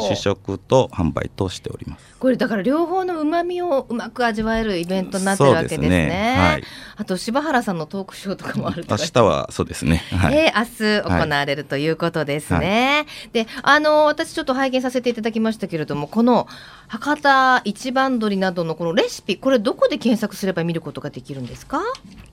[0.00, 5.88] 試食と販売としておりますこれだから両方の旨味をうまく味わえるイベントになってるわけですね。
[5.88, 6.64] すねはい、
[6.96, 10.04] あと柴原さんのトークショーとかもある明日はそうですね。
[10.12, 13.04] はい、 えー、明日行われるということですね。
[13.06, 16.46] はい、で、あの私ちょっと拝見させていただきましたけれども、この
[16.86, 21.80] 博多一番鶏などのこのレシピ、これどこで検索すれば見ることができるんですか？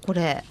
[0.05, 0.43] これ。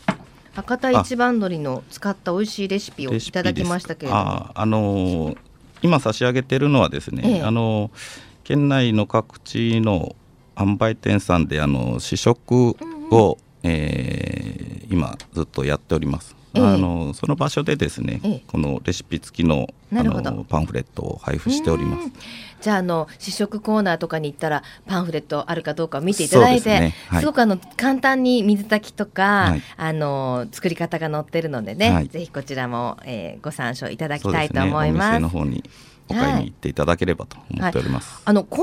[0.55, 5.37] 博多一番鶏の使った美味しいレシピをいただきましたけれどもああのー
[5.83, 7.91] 今差し上げてるのはですね、ええ、あの
[8.45, 10.17] 県内の各地の
[10.57, 16.38] 販売店さんであの試食を、うんうん、えー、今ずっとやっております。
[16.55, 22.11] え、あのその場所でですね、このレシピ付きのあのパンフレットを配布しております。
[22.61, 26.95] じゃああの試食コーナーとかに行ったらパンフレットあるかどうかを見ていただいて、すね。
[27.09, 35.09] はい、すごくあの簡単に水炊きとか、はい、あの作り方が載ってるのでね、はい、ぜひこちらも、えー、ご参照いただきたいと思います。
[35.11, 35.63] すね、の方に
[36.11, 38.23] お買いに行っていただければと思っております。
[38.25, 38.63] あの購入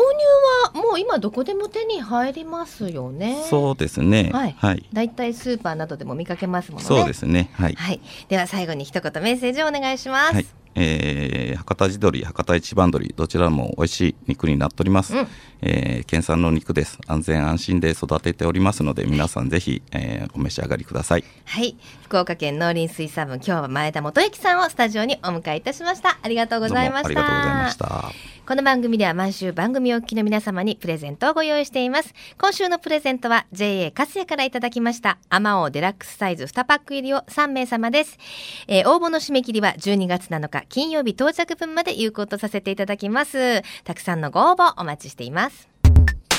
[0.73, 3.43] はもう今どこでも手に入りますよね。
[3.49, 4.29] そうですね。
[4.33, 4.55] はい。
[4.57, 6.85] はい、だいたいスーパーなどでも見かけますもんね。
[6.85, 7.49] そうですね。
[7.53, 7.75] はい。
[7.75, 10.33] はい、では最後に一言メッセージをお願いします。
[10.33, 15.15] はいえー、博多地鶏、博多一番鶏、どちらも美味しい肉になっております。
[15.15, 15.27] うん、
[15.61, 16.99] えー、県産の肉です。
[17.07, 21.23] 安全安心で育てておりますので、皆さんぜひ、えー、お召し上がりください。
[21.45, 26.19] はい、福岡県農林水産部、今日は前田元幸さんをスタジオにお迎えいたしました。
[26.21, 27.07] ありがとうございました。
[27.07, 28.35] ありがとうございました。
[28.45, 32.13] この番組では毎週番組お聞きの皆様にプレゼントをご用意しています。
[32.37, 35.17] 今週のプレゼントは JA カスヤからいただきました。
[35.29, 38.19] アマオデラックスサイズ2パック入りを3名様です。
[38.67, 43.61] えー、応募の締め切りは12月7日金曜日到着分まで有効とさせていただきます。
[43.83, 45.69] たくさんのご応募お待ちしています。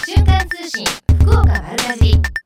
[0.06, 0.84] 瞬間通信
[1.20, 2.45] 福岡丸かじ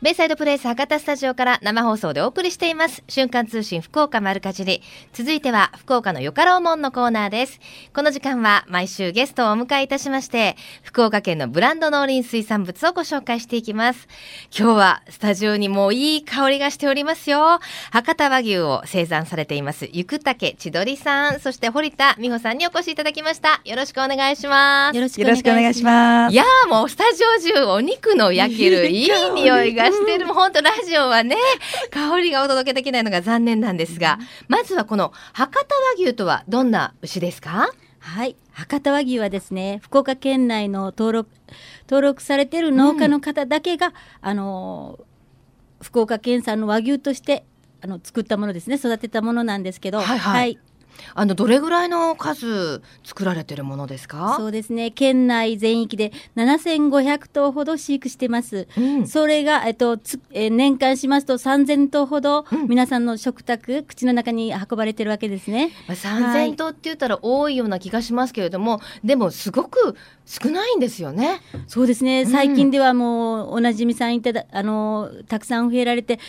[0.00, 3.02] ベイサイドプレイス博多スタジオから生放送でお送りしています。
[3.08, 4.82] 瞬間通信福岡丸かじり。
[5.12, 7.60] 続いては福岡のよかろうもんのコーナーです。
[7.94, 14.08] この時間は毎週ゲストをお迎えいたしまして、福岡県のブランド農林水産物をご紹介していきます。
[14.56, 17.60] 今日はスタジオにもいい香りがしておりますよ。
[17.90, 23.60] 博多和牛を生産されています、ゆくたけ千鳥さん、そして堀田美穂さんにお越しいただきました。
[23.64, 24.96] よろしくお願いします。
[24.96, 26.32] よろしくお願いします。
[26.32, 30.26] いやもうスタジオ中お肉の焼けるいい匂いがしてる。
[30.26, 31.36] もう本当ラジオはね、
[31.90, 34.18] 香りがお届けできないのが残念なんですが、
[34.48, 37.70] まずはこの博多和牛とはどんな牛ですか？
[37.98, 38.36] はい。
[38.52, 41.30] 博多和牛はですね福岡県内の登録
[41.88, 44.98] 登録されている農家の方だけが、うん、あの
[45.80, 47.46] 福岡県産の和牛として
[47.80, 48.76] あの作ったものですね。
[48.76, 50.38] 育てたものなんですけど、はい、はい。
[50.38, 50.58] はい、
[51.14, 54.34] あのどれぐらいの数作られてるものですか？
[54.38, 54.90] そうですね。
[54.90, 71.40] 県内全域で7500頭ほど飼育してます、うん、それが、えっとつえ年間しますと3000頭ほど、皆さんの食卓口の中に運ばれてるわけですね、まあ、3000頭って言ったら多いような気がしますけれども、はい、でもすごく少ないんですよね。
[71.66, 72.26] そうですね。
[72.26, 76.20] 最近ではもうおなじみさんいただあのたくさん増えられて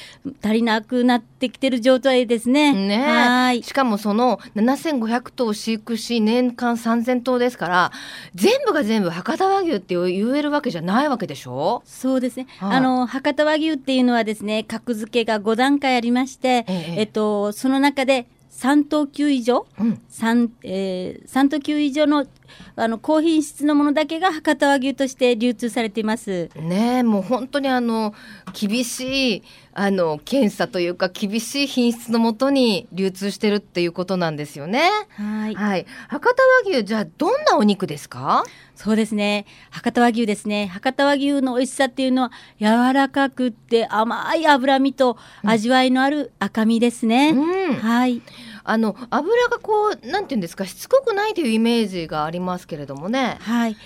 [0.43, 2.73] 足りなくなってきてる状態ですね。
[2.73, 3.63] ねはい。
[3.63, 7.91] しかもその7500頭飼育し年間3000頭ですから
[8.35, 11.81] 全部が全部博多和牛って言えるわけじゃないわけでしょ？
[11.85, 22.27] そうですね、はい、あの博多和牛っていうのはですね格付けが5段階ありまして、えええっと、その中で3等級以上、うん、3, えー、3等級以上の
[22.75, 26.49] あの高品質のものだけが博多和牛として流通されています。
[26.55, 28.13] ねもう本当にあの
[28.53, 29.43] 厳しい
[29.75, 34.89] あの検査というか厳しい品質のもとに流通してるっていうことなんですよね。
[35.09, 35.55] はい。
[35.55, 35.85] はい。
[36.07, 38.43] 博多和牛じゃあどんなお肉ですか？
[38.75, 39.45] そうですね。
[39.69, 40.67] 博多和牛ですね。
[40.67, 47.31] 博多和牛の美味しさっていうのは柔らかくって甘い脂身と味わいのある赤身ですね。
[47.31, 48.21] うん、はい。
[48.63, 53.37] あの油がこうなんていうんですかしつこくないというイメージがありますけれどもね。
[53.41, 53.77] はい。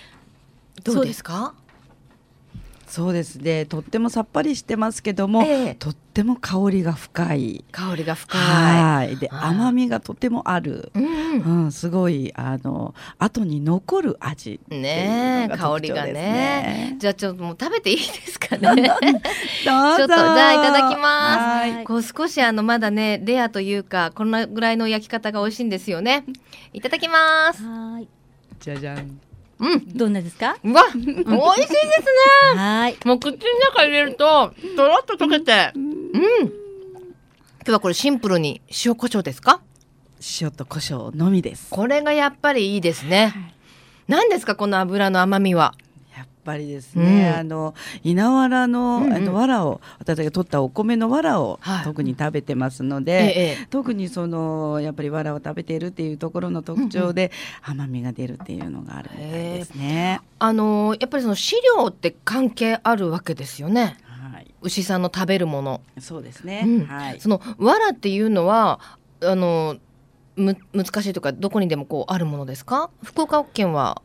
[0.84, 1.56] どうですか？
[2.88, 3.66] そうですね。
[3.66, 7.66] とってもさっぱりしてますけども、えとっても香りが深い。
[7.72, 8.42] 香りが深い。
[8.42, 9.18] はい。
[9.18, 16.96] で甘みがとてもある、うん、うん、すごいあの後に残る味ね香りがね。
[16.98, 18.62] じゃあちょっともう食べていいですかね。
[18.64, 18.94] ちょっと
[19.64, 21.84] じゃあいただきます。
[21.84, 26.24] こう少しあのまだねレアというかこんなぐらいの焼き方が美味しいんですよね。
[26.72, 27.64] いただきます。
[27.64, 28.08] はい。
[28.62, 29.20] じゃじゃん
[29.60, 30.58] うん、どんなですか？
[30.64, 31.34] うわ、美味しいです
[32.54, 32.60] ね。
[32.60, 32.98] はい。
[33.06, 33.38] もう口の
[33.72, 35.72] 中入れると、とろっと溶けて。
[35.76, 35.92] うん。
[36.42, 36.52] 今
[37.66, 39.62] 日はこれシンプルに塩コショウですか？
[40.42, 41.68] 塩と胡椒のみです。
[41.70, 43.34] これがやっぱりいいですね。
[43.36, 43.54] はい、
[44.08, 45.74] 何ですか、この油の甘みは？
[46.48, 53.32] ぱりですね、うん、あの稲わらの、あの藁を私が取ったお米の藁を特に食べてますので、はいえ
[53.62, 57.32] え、特にそのやっぱり藁を食べているっていうところの特徴で、
[57.68, 60.22] うんうん、甘みが出るっていうのがあるみたいですね。
[60.40, 63.98] あのやっぱりその飼料って関係あるわけですよね。
[64.06, 65.82] はい、牛さんの食べるもの。
[66.00, 66.64] そうですね。
[66.66, 67.20] うん、はい。
[67.20, 68.80] その藁っていうのは
[69.22, 69.76] あの
[70.36, 72.92] む難しいとかどこにでもこうあるものですか？
[73.04, 74.02] 福岡県は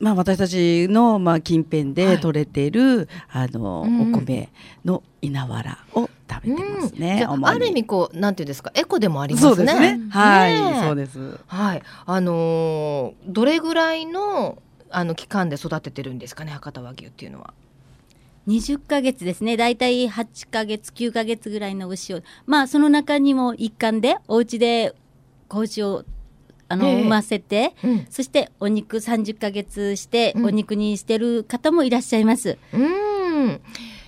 [0.00, 4.48] まあ、私たちのまあ近辺で取れている、はい、あの、うん、お米
[4.82, 7.26] の稲わらを食べてますね。
[7.30, 9.54] うん、ある意味こうなんていうんですかエコでもありますね。
[9.54, 10.00] すね。
[10.08, 11.38] はい、ね、そうです。
[11.46, 11.82] はい。
[12.06, 17.52] あのー、どれぐらいのあの期間で育ててるんですかね博多和牛っていうのは。
[18.48, 19.58] 20ヶ月ですね。
[19.58, 22.22] 大体8ヶ月9ヶ月ぐらいの牛を。
[22.46, 24.94] まあその中にも一環でお家で
[25.48, 26.04] 子牛を
[26.70, 32.58] あの、えー、産ませて、うん、そしてお肉30ヶ月してお肉にしてる方もいらっしゃいます。
[32.72, 33.60] うん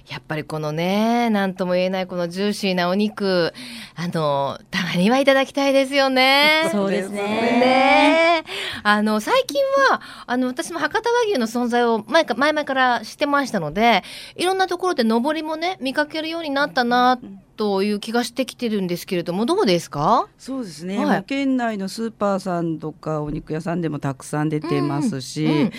[0.08, 3.54] やっぱりこのね、なんとも言えないこのジューシーなお肉、
[3.94, 6.68] あの、たまにはいただきたいですよね。
[6.72, 7.22] そうですね。
[7.22, 8.44] ね。
[8.82, 14.02] あの、最近は、あの、私も博多和牛の存在を前か、前々から知ってましたので、
[14.36, 17.18] いろんなところで上りもね、見かけるようになったな、
[17.56, 20.26] という気がしてきてるんですけれども、どうですか？
[20.38, 25.72] そうですね、はい、県内のスーパーさんとかお肉屋さんでもたくさん出てますし、うんうん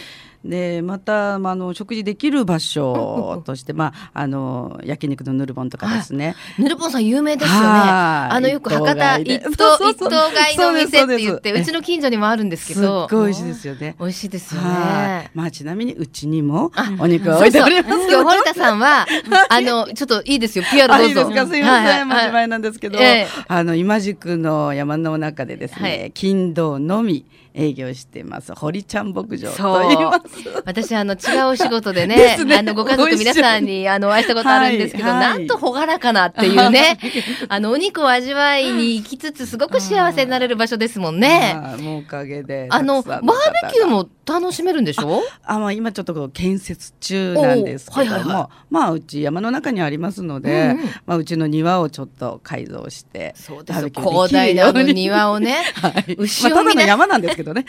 [0.43, 7.65] でまた、まあ、あの食事できる場所 として、まあ、あの焼肉のヌルボンとかですね、ヌルボンさん有名ですよね。
[7.65, 13.07] あのよく博多一頭一頭買いの店って言ってうちの近所にもあるんですけど。
[13.07, 13.95] すごい美味しいですよね。
[13.99, 15.31] 美味しいですよね。
[15.33, 19.05] まあちなみにうちにもお肉は置いております今日堀田さんは
[19.49, 20.65] あのちょっといいですよ。
[20.69, 21.47] PR どうぞいいですか？
[21.47, 22.47] すいません、はい、間違い。
[22.49, 22.99] なんですけど、
[23.47, 30.21] あの今宿の山の中でですね、金土のみ営業してます堀ちゃん牧場と言います。
[30.65, 32.13] 私あの違うお仕事でね
[32.43, 36.97] ね、あのご家族皆さんにあのお会いしたことあるんですけど、はい、なんと朗らかなっていうね
[37.49, 41.55] あのお肉を味わいに行きつつすごく幸せになれる場所ですもんね。
[41.79, 45.21] もうおかげであのバーベキューも楽しめるんでしょ？
[45.43, 57.65] あまあ今ちょっと建設中なんですけども、はいはいはい、まあうち山の中にありますので、うんうん、まあうちの庭をちょっと改造してそうです広大な庭をね、はい、牛をまあ、ただの山なんですけどね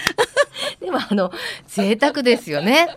[0.81, 1.33] でもあの
[1.67, 2.89] 贅沢ですよね。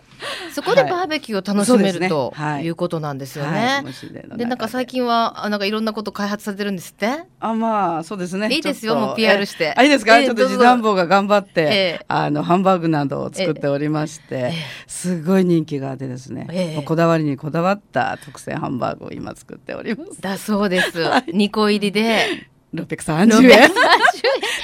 [0.52, 3.82] そこでバーベキューを楽しめる、はい、ということなんですよね。
[3.84, 7.24] はい、でなんか最近はあなんかいろんなこと開発されてるんですって？
[7.40, 8.48] あまあそうですね。
[8.50, 9.74] いいですよもう PR して。
[9.76, 14.52] あいいですか、えー、ちょっと次男坊が頑張って、えー、あのハンバーグなどを作っておりまして、えー、
[14.86, 20.20] すごい人気があってですね、えー、こだわりにこだわった特製ハンバーグを今作っております。
[20.20, 21.00] だそうです。
[21.02, 22.48] はい、2個入りで。
[22.74, 23.70] 630円。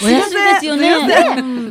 [0.03, 0.89] お安いですよね。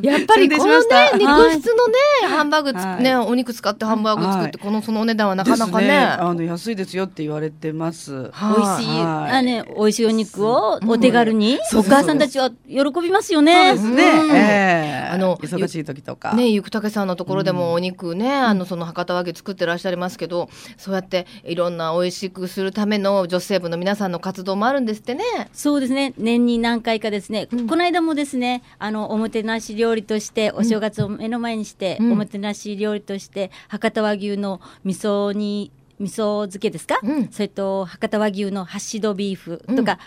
[0.02, 1.94] やっぱりこのね、肉質のね、
[2.28, 5.96] ハンバーグね、お肉使ってハンバーグ作って、このそのお値段はなかなかね。
[5.96, 8.12] あの、安いですよって言われてます。
[8.12, 13.76] 美味しい、あね、美味しいお肉をお手軽に、お母さんたちは喜びますよね。
[13.78, 15.10] そうですね。
[15.12, 16.34] あの、忙しい時とか。
[16.34, 25.24] ね、ゆくたけさんのところでもお肉ね、あの、その博多和牛作ってらっしゃいますけど、そうやっていろんな美味しくするための女性部の皆さんの活動もあるんですってね。
[25.54, 26.14] そうですね。
[26.24, 40.00] 年に何回かですね、うん、この間もですねあのおもてなし料理としてお正月を目の前にして、うん、おもてなし料理として博多和牛の味噌に味噌漬けですか、うん、それと博多和牛のハッシュドビーフとか、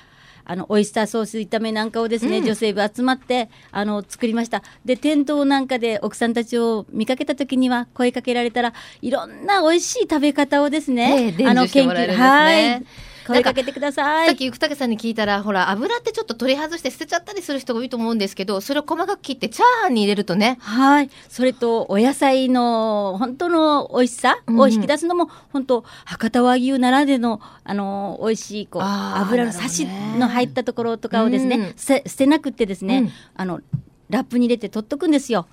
[0.44, 4.62] あのオイスターソース炒めなんかをですね、うん、女性部集まってあの作りました。
[4.84, 12.84] で店頭なんかで奥さんたちを見かけた時には声かけられたらいろんな美味しい食べ方をですね、えー、あの研究はい
[13.26, 14.28] 声かけてください。
[14.28, 20.58] さっき生竹さんに聞いたら、ほら、油ってちょっと取り外して捨てちゃったりする人が多いと思うんですけど、それを細かく切ってチャーハンに入れるとね。
[20.60, 21.10] はい。
[21.28, 29.86] それと、お野菜の本当の美味しさを引き出すのも、うん、本当、博多和牛ならでの、あの、美味しい、こう、油のサシ
[30.18, 33.60] の入ったところとかをですね、うん、捨てなくってですね、うん、あの、
[34.08, 35.46] ラップに入れて取っとくんですよ。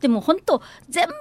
[0.00, 1.14] でも本当全部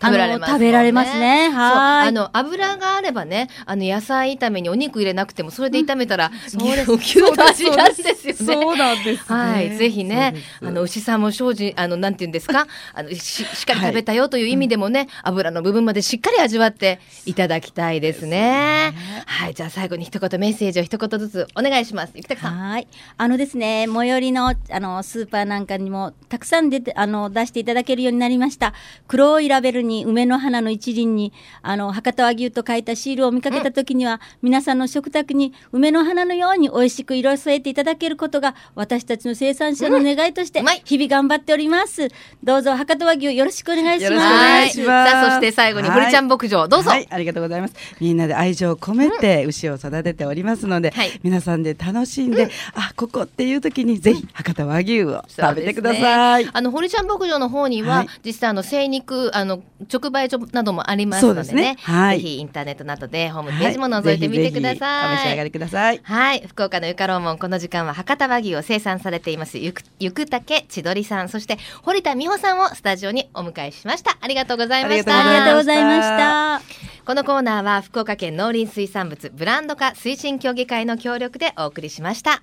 [0.00, 1.50] 食べられます、ね、食べられますね。
[1.50, 2.08] はい。
[2.08, 8.34] あの油があればね、あの野菜炒めにお肉入れなくてもそれで炒めたら、うん、そうです牛の味なんですよね。
[8.34, 18.18] そうなんです、ね、はい、ぜひね、あの牛さんも精進あのなんて言うんですか、あのししっかり食べたよという意味でもね、はい、油の部分までしっかり味わっていただきたいですね。
[18.18, 18.94] すね
[19.26, 22.12] はい、じゃあ最後に一言メッセージを一言ずつお願いします。
[22.14, 22.58] ゆきたさん。
[22.58, 22.88] はい。
[23.16, 28.74] あのですね、最寄りのあのスーパーなんかにもたくさん出てあの出していただけるようになりました。
[29.06, 31.32] 黒いラベルに梅の花のの一輪に
[31.62, 42.08] あの博多和牛と書いたシールを見かけた時には、うん、皆さんの食卓に梅の花のように美味しく色添えていただけることが私たちの生産者の願いとして日々頑張っております、うん、
[42.42, 44.84] どうぞ博多和牛よろしくお願いします。
[44.84, 46.68] さあそして最後に堀ちゃん牧場。
[46.68, 47.74] どうぞ、はい、ありがとうございます。
[48.00, 65.08] みんなで愛情を込めて牛を育てておりますので、うん、皆さんで楽しんで、あここっていう時にぜひ博多和牛を食べてください、ね、あの堀ちゃん牧場の方には、はい、実際あの精肉あの直売所などもありますのでね、ねはい、ぜひインターネットなどでホームページも覗いてみてください。
[65.08, 66.00] はい、ぜひぜひお召し上がりください。
[66.02, 74.18] はい、福岡のゆかろうもんこの時間は博多和牛を生産されていますゆくゆくたけ千鳥さんそして堀田美穂さんをスタジオにお迎えしました。
[74.20, 75.20] ありがとうございました。
[75.20, 76.60] ありがとうございました。
[77.04, 82.42] このコーナーは福岡県農林水産物ブランド化推進協議会の協力でお送りしました。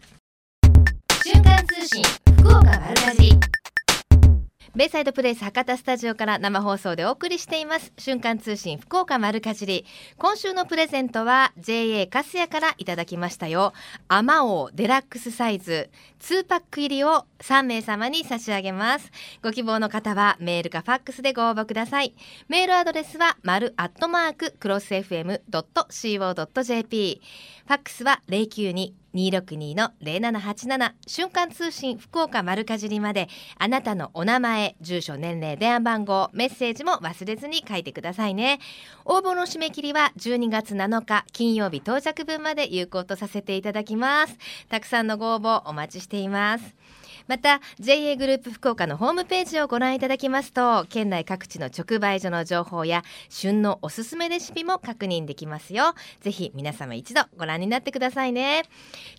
[1.24, 2.04] 瞬間通信
[2.38, 3.32] 福岡丸かじ
[4.76, 7.94] ベイサイドプレイス博多スタジオから生放送でお送りしています。
[7.98, 9.86] 瞬間通信福岡丸かじり。
[10.18, 13.72] 今週のプレゼントは JA カスヤからいただきましたよ。
[14.10, 15.90] アマオデラックスサイズ。
[16.20, 19.14] 2パック入りを3名様に差し上げます。
[19.42, 22.14] ご希望の方はメールかファックスでご応募ください。
[22.50, 25.42] メールアドレスは丸アットマーククロス FM.co.jp
[27.66, 38.60] ファックスは092 262-0787瞬間通信福岡丸かじりまであなたのお名前住所年齢電話番号メッセージも忘れずに書いてくださいね。
[39.06, 44.38] 応募の締め切りは12月7日金曜日到着分まで有効とさせていただきます。
[44.70, 46.76] たくさんのご応募お待ちしています。
[47.28, 55.94] また JA グループ福岡のホームページをご覧いただきますと県内各地の直売所の情報や旬のおすすめレシピも確認できますよ。
[56.22, 58.64] ぜひ皆様一度ご覧になってくださいね。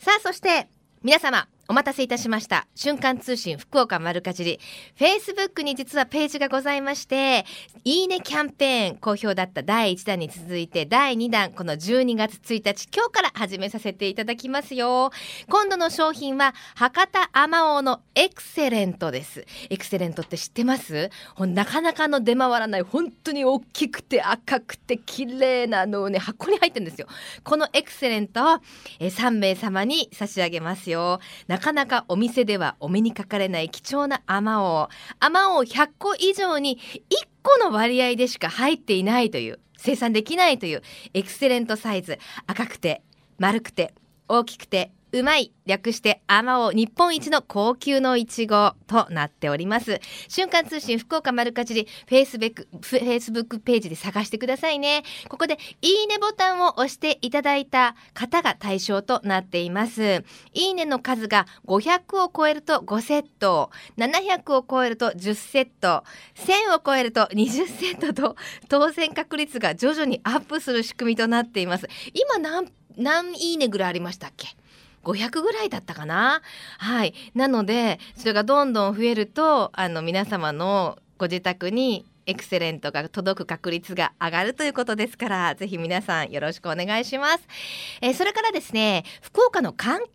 [0.01, 0.69] さあそして
[1.03, 2.69] 皆様お待たせいたしました。
[2.77, 4.61] 瞬間通信福岡丸かじり。
[4.97, 7.45] Facebook に実はページがございまして、
[7.83, 15.11] いいねキャンペーン好評だった第1弾に続いて第2弾、この12月1日、今日から始めさせていただきますよ。
[15.49, 19.45] 今度の商品は、博多アマオのエクセレントです。
[19.69, 21.11] エクセレントって知ってます？
[21.39, 27.09] なかなかの出回らない、本当に大きくて赤くて綺麗なのをね、箱に入ってるんですよ。
[27.43, 28.59] このエクセレントを、
[29.01, 31.19] 3名様に差し上げますよ。
[31.57, 34.89] なかなかお店ではお目にかかれない貴重なあまおう。
[35.21, 36.79] あまおう100個以上に
[37.09, 40.83] 1個の割合でしか入っていないという生産できないという
[41.15, 42.19] エクセレントサイズ。
[42.47, 43.01] 赤くて
[43.39, 43.95] 丸くて
[44.29, 50.01] 大きくてうまい略してあまお日本一の高級のいちごとなっております。
[50.29, 55.05] 瞬間通信福岡丸かじりフェイスブックフェイスブックページで探してくださいね。
[55.29, 60.25] ここでいいねボタンを押していただいた方が対象となっています。
[60.53, 66.05] いいねの数が500を超えると5セット700を超えると10セット
[66.35, 68.37] 1000を超えると20セットと
[68.69, 71.89] 当選確率が徐々にアップする仕組みとなっています。
[72.13, 74.49] 今何何いいねぐらいありましたっけ？
[75.07, 76.43] 500ぐらいだったかな。
[76.79, 77.15] はい。
[77.35, 87.47] なのでそれがどんどん増えるとあの皆様のご自宅にエクセレントが届く確率が上がるということですからぜひ皆さんよろしくお願いします、
[88.01, 90.11] えー、それからですね福岡の観光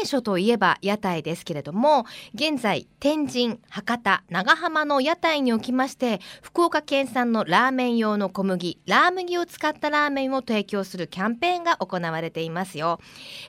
[0.00, 2.04] 名所といえば屋台ですけれども
[2.34, 12.98] 現在天神博多長浜の屋台におきまして福岡県産のラーメン用の小麦ラー麦を使ったラーメンを提供するキャンペーンが行われていますよ。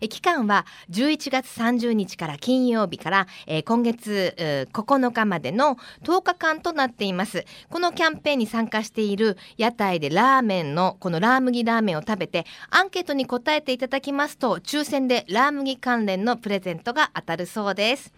[0.01, 7.45] え期間は11月30日から金曜日から、えー、今月9日までの10日間となっています。
[7.69, 18.11] このキキャンペーンに参加している屋台でラーメンのこのラー麦ラーメンを食べてアンケートに答えていただきますと抽選でラー麦関連のプレゼントが当たるそうです。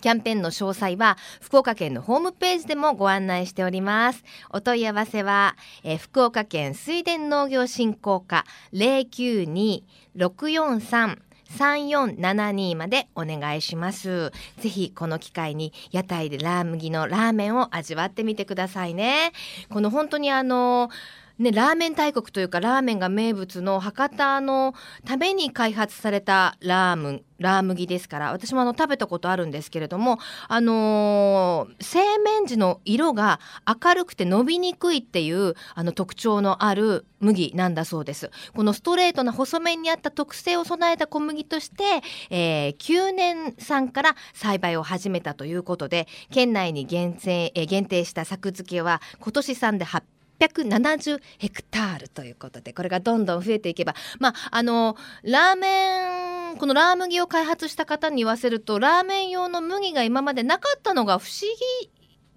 [0.00, 4.24] キャンペーンの詳細は福岡県のホームページでもご案内しております。
[4.48, 11.18] お問い合わせは、えー、福岡県水田農業振興課092-643
[11.50, 14.32] 3472までお願いします。
[14.58, 19.32] ぜひこの機会に屋台でラー麦のラーメンを味わってみてくださいね。
[19.70, 20.90] この本当にあの
[21.38, 24.72] ね、ラーメン大国というかラーメンが名物の博多の
[25.04, 38.30] ために開発されたラームラー麦ですから私もあの食べたことあるんですけれども、あのー、製麺時の色が明るくて伸びにくいっていうあの特徴のある麦なんだそうです。
[38.54, 41.84] このストレートな細麺にあった特性を備えた小麦として、
[42.30, 50.02] えー、9年産から栽培を始めたということで県内に厳選、えー、限定した作付けは今年産で8
[50.40, 61.50] 870ヘクタールということでこれがどんどん増えていけばまああのラーメンこのラー麦を開発した方に言わせるとラーメン用の麦が今までなかったのが不思
[61.82, 61.90] 議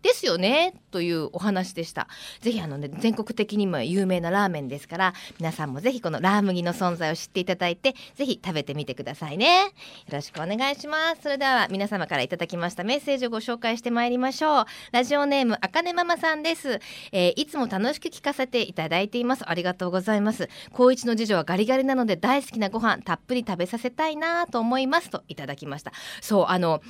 [0.08, 2.08] ですよねというお話でした。
[2.40, 9.66] ぜひあのね全国的にも有名なラーメンですから皆さんもぜひこのラー麦の存在を知っていただいてぜひ食べてみてくださいね。
[9.66, 9.72] よ
[10.14, 11.24] ろしくお願いします。
[11.24, 14.66] それでは皆様からいただきましたメッセージをご紹介してまいりましょう。
[14.94, 16.80] ラジオネームあかねママさんです、
[17.12, 19.44] えー、いつも楽しく聞かせていただいています。
[19.46, 20.48] ありがとうございます。
[20.72, 25.10] 高一の次女はガリガリなので大好きなご飯たっぷり食べさせたいなと思います。
[25.10, 25.92] といただきました。
[26.22, 26.82] そうあの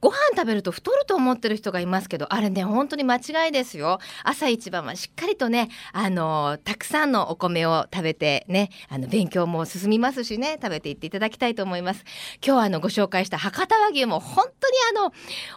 [0.00, 3.98] ご飯食べると太ると思ってる人がいますけどあれね本当に間違いですよ。
[4.24, 12.04] 朝一番はしっかりとねあのたくさんのお米を食べてねあの勉強も進みますしね食べていっていただきたいと思います。
[12.44, 15.12] 今日はあのご紹介した博多和牛も本当にあの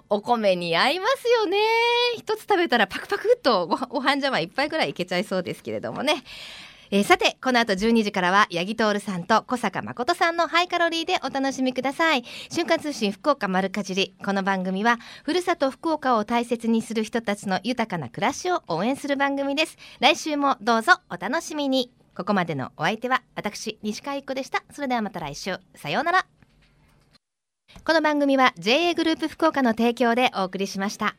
[0.09, 1.57] お米に合いますよね。
[2.17, 6.23] 一つ食べたらパクパクっとごご飯茶碗一杯ぐらいいけちゃいそうですけれどもね。
[6.91, 12.23] えー、さてこの後12時からは八木徹さんと小坂誠さんのハイカロリーでお楽しみください。
[12.49, 14.15] 瞬間通信福岡丸かじり。
[14.23, 19.77] この番組はふるさと福岡を大切にする人たちの豊かな暮らしを応援する番組です。
[19.99, 21.91] 来週もどうぞお楽しみに。
[22.15, 24.63] ここまでのお相手は私西川由子でした。
[24.71, 25.57] それではまた来週。
[25.75, 26.25] さようなら。
[27.85, 31.15] この番組は JA グループ福岡の提供でお送りしました。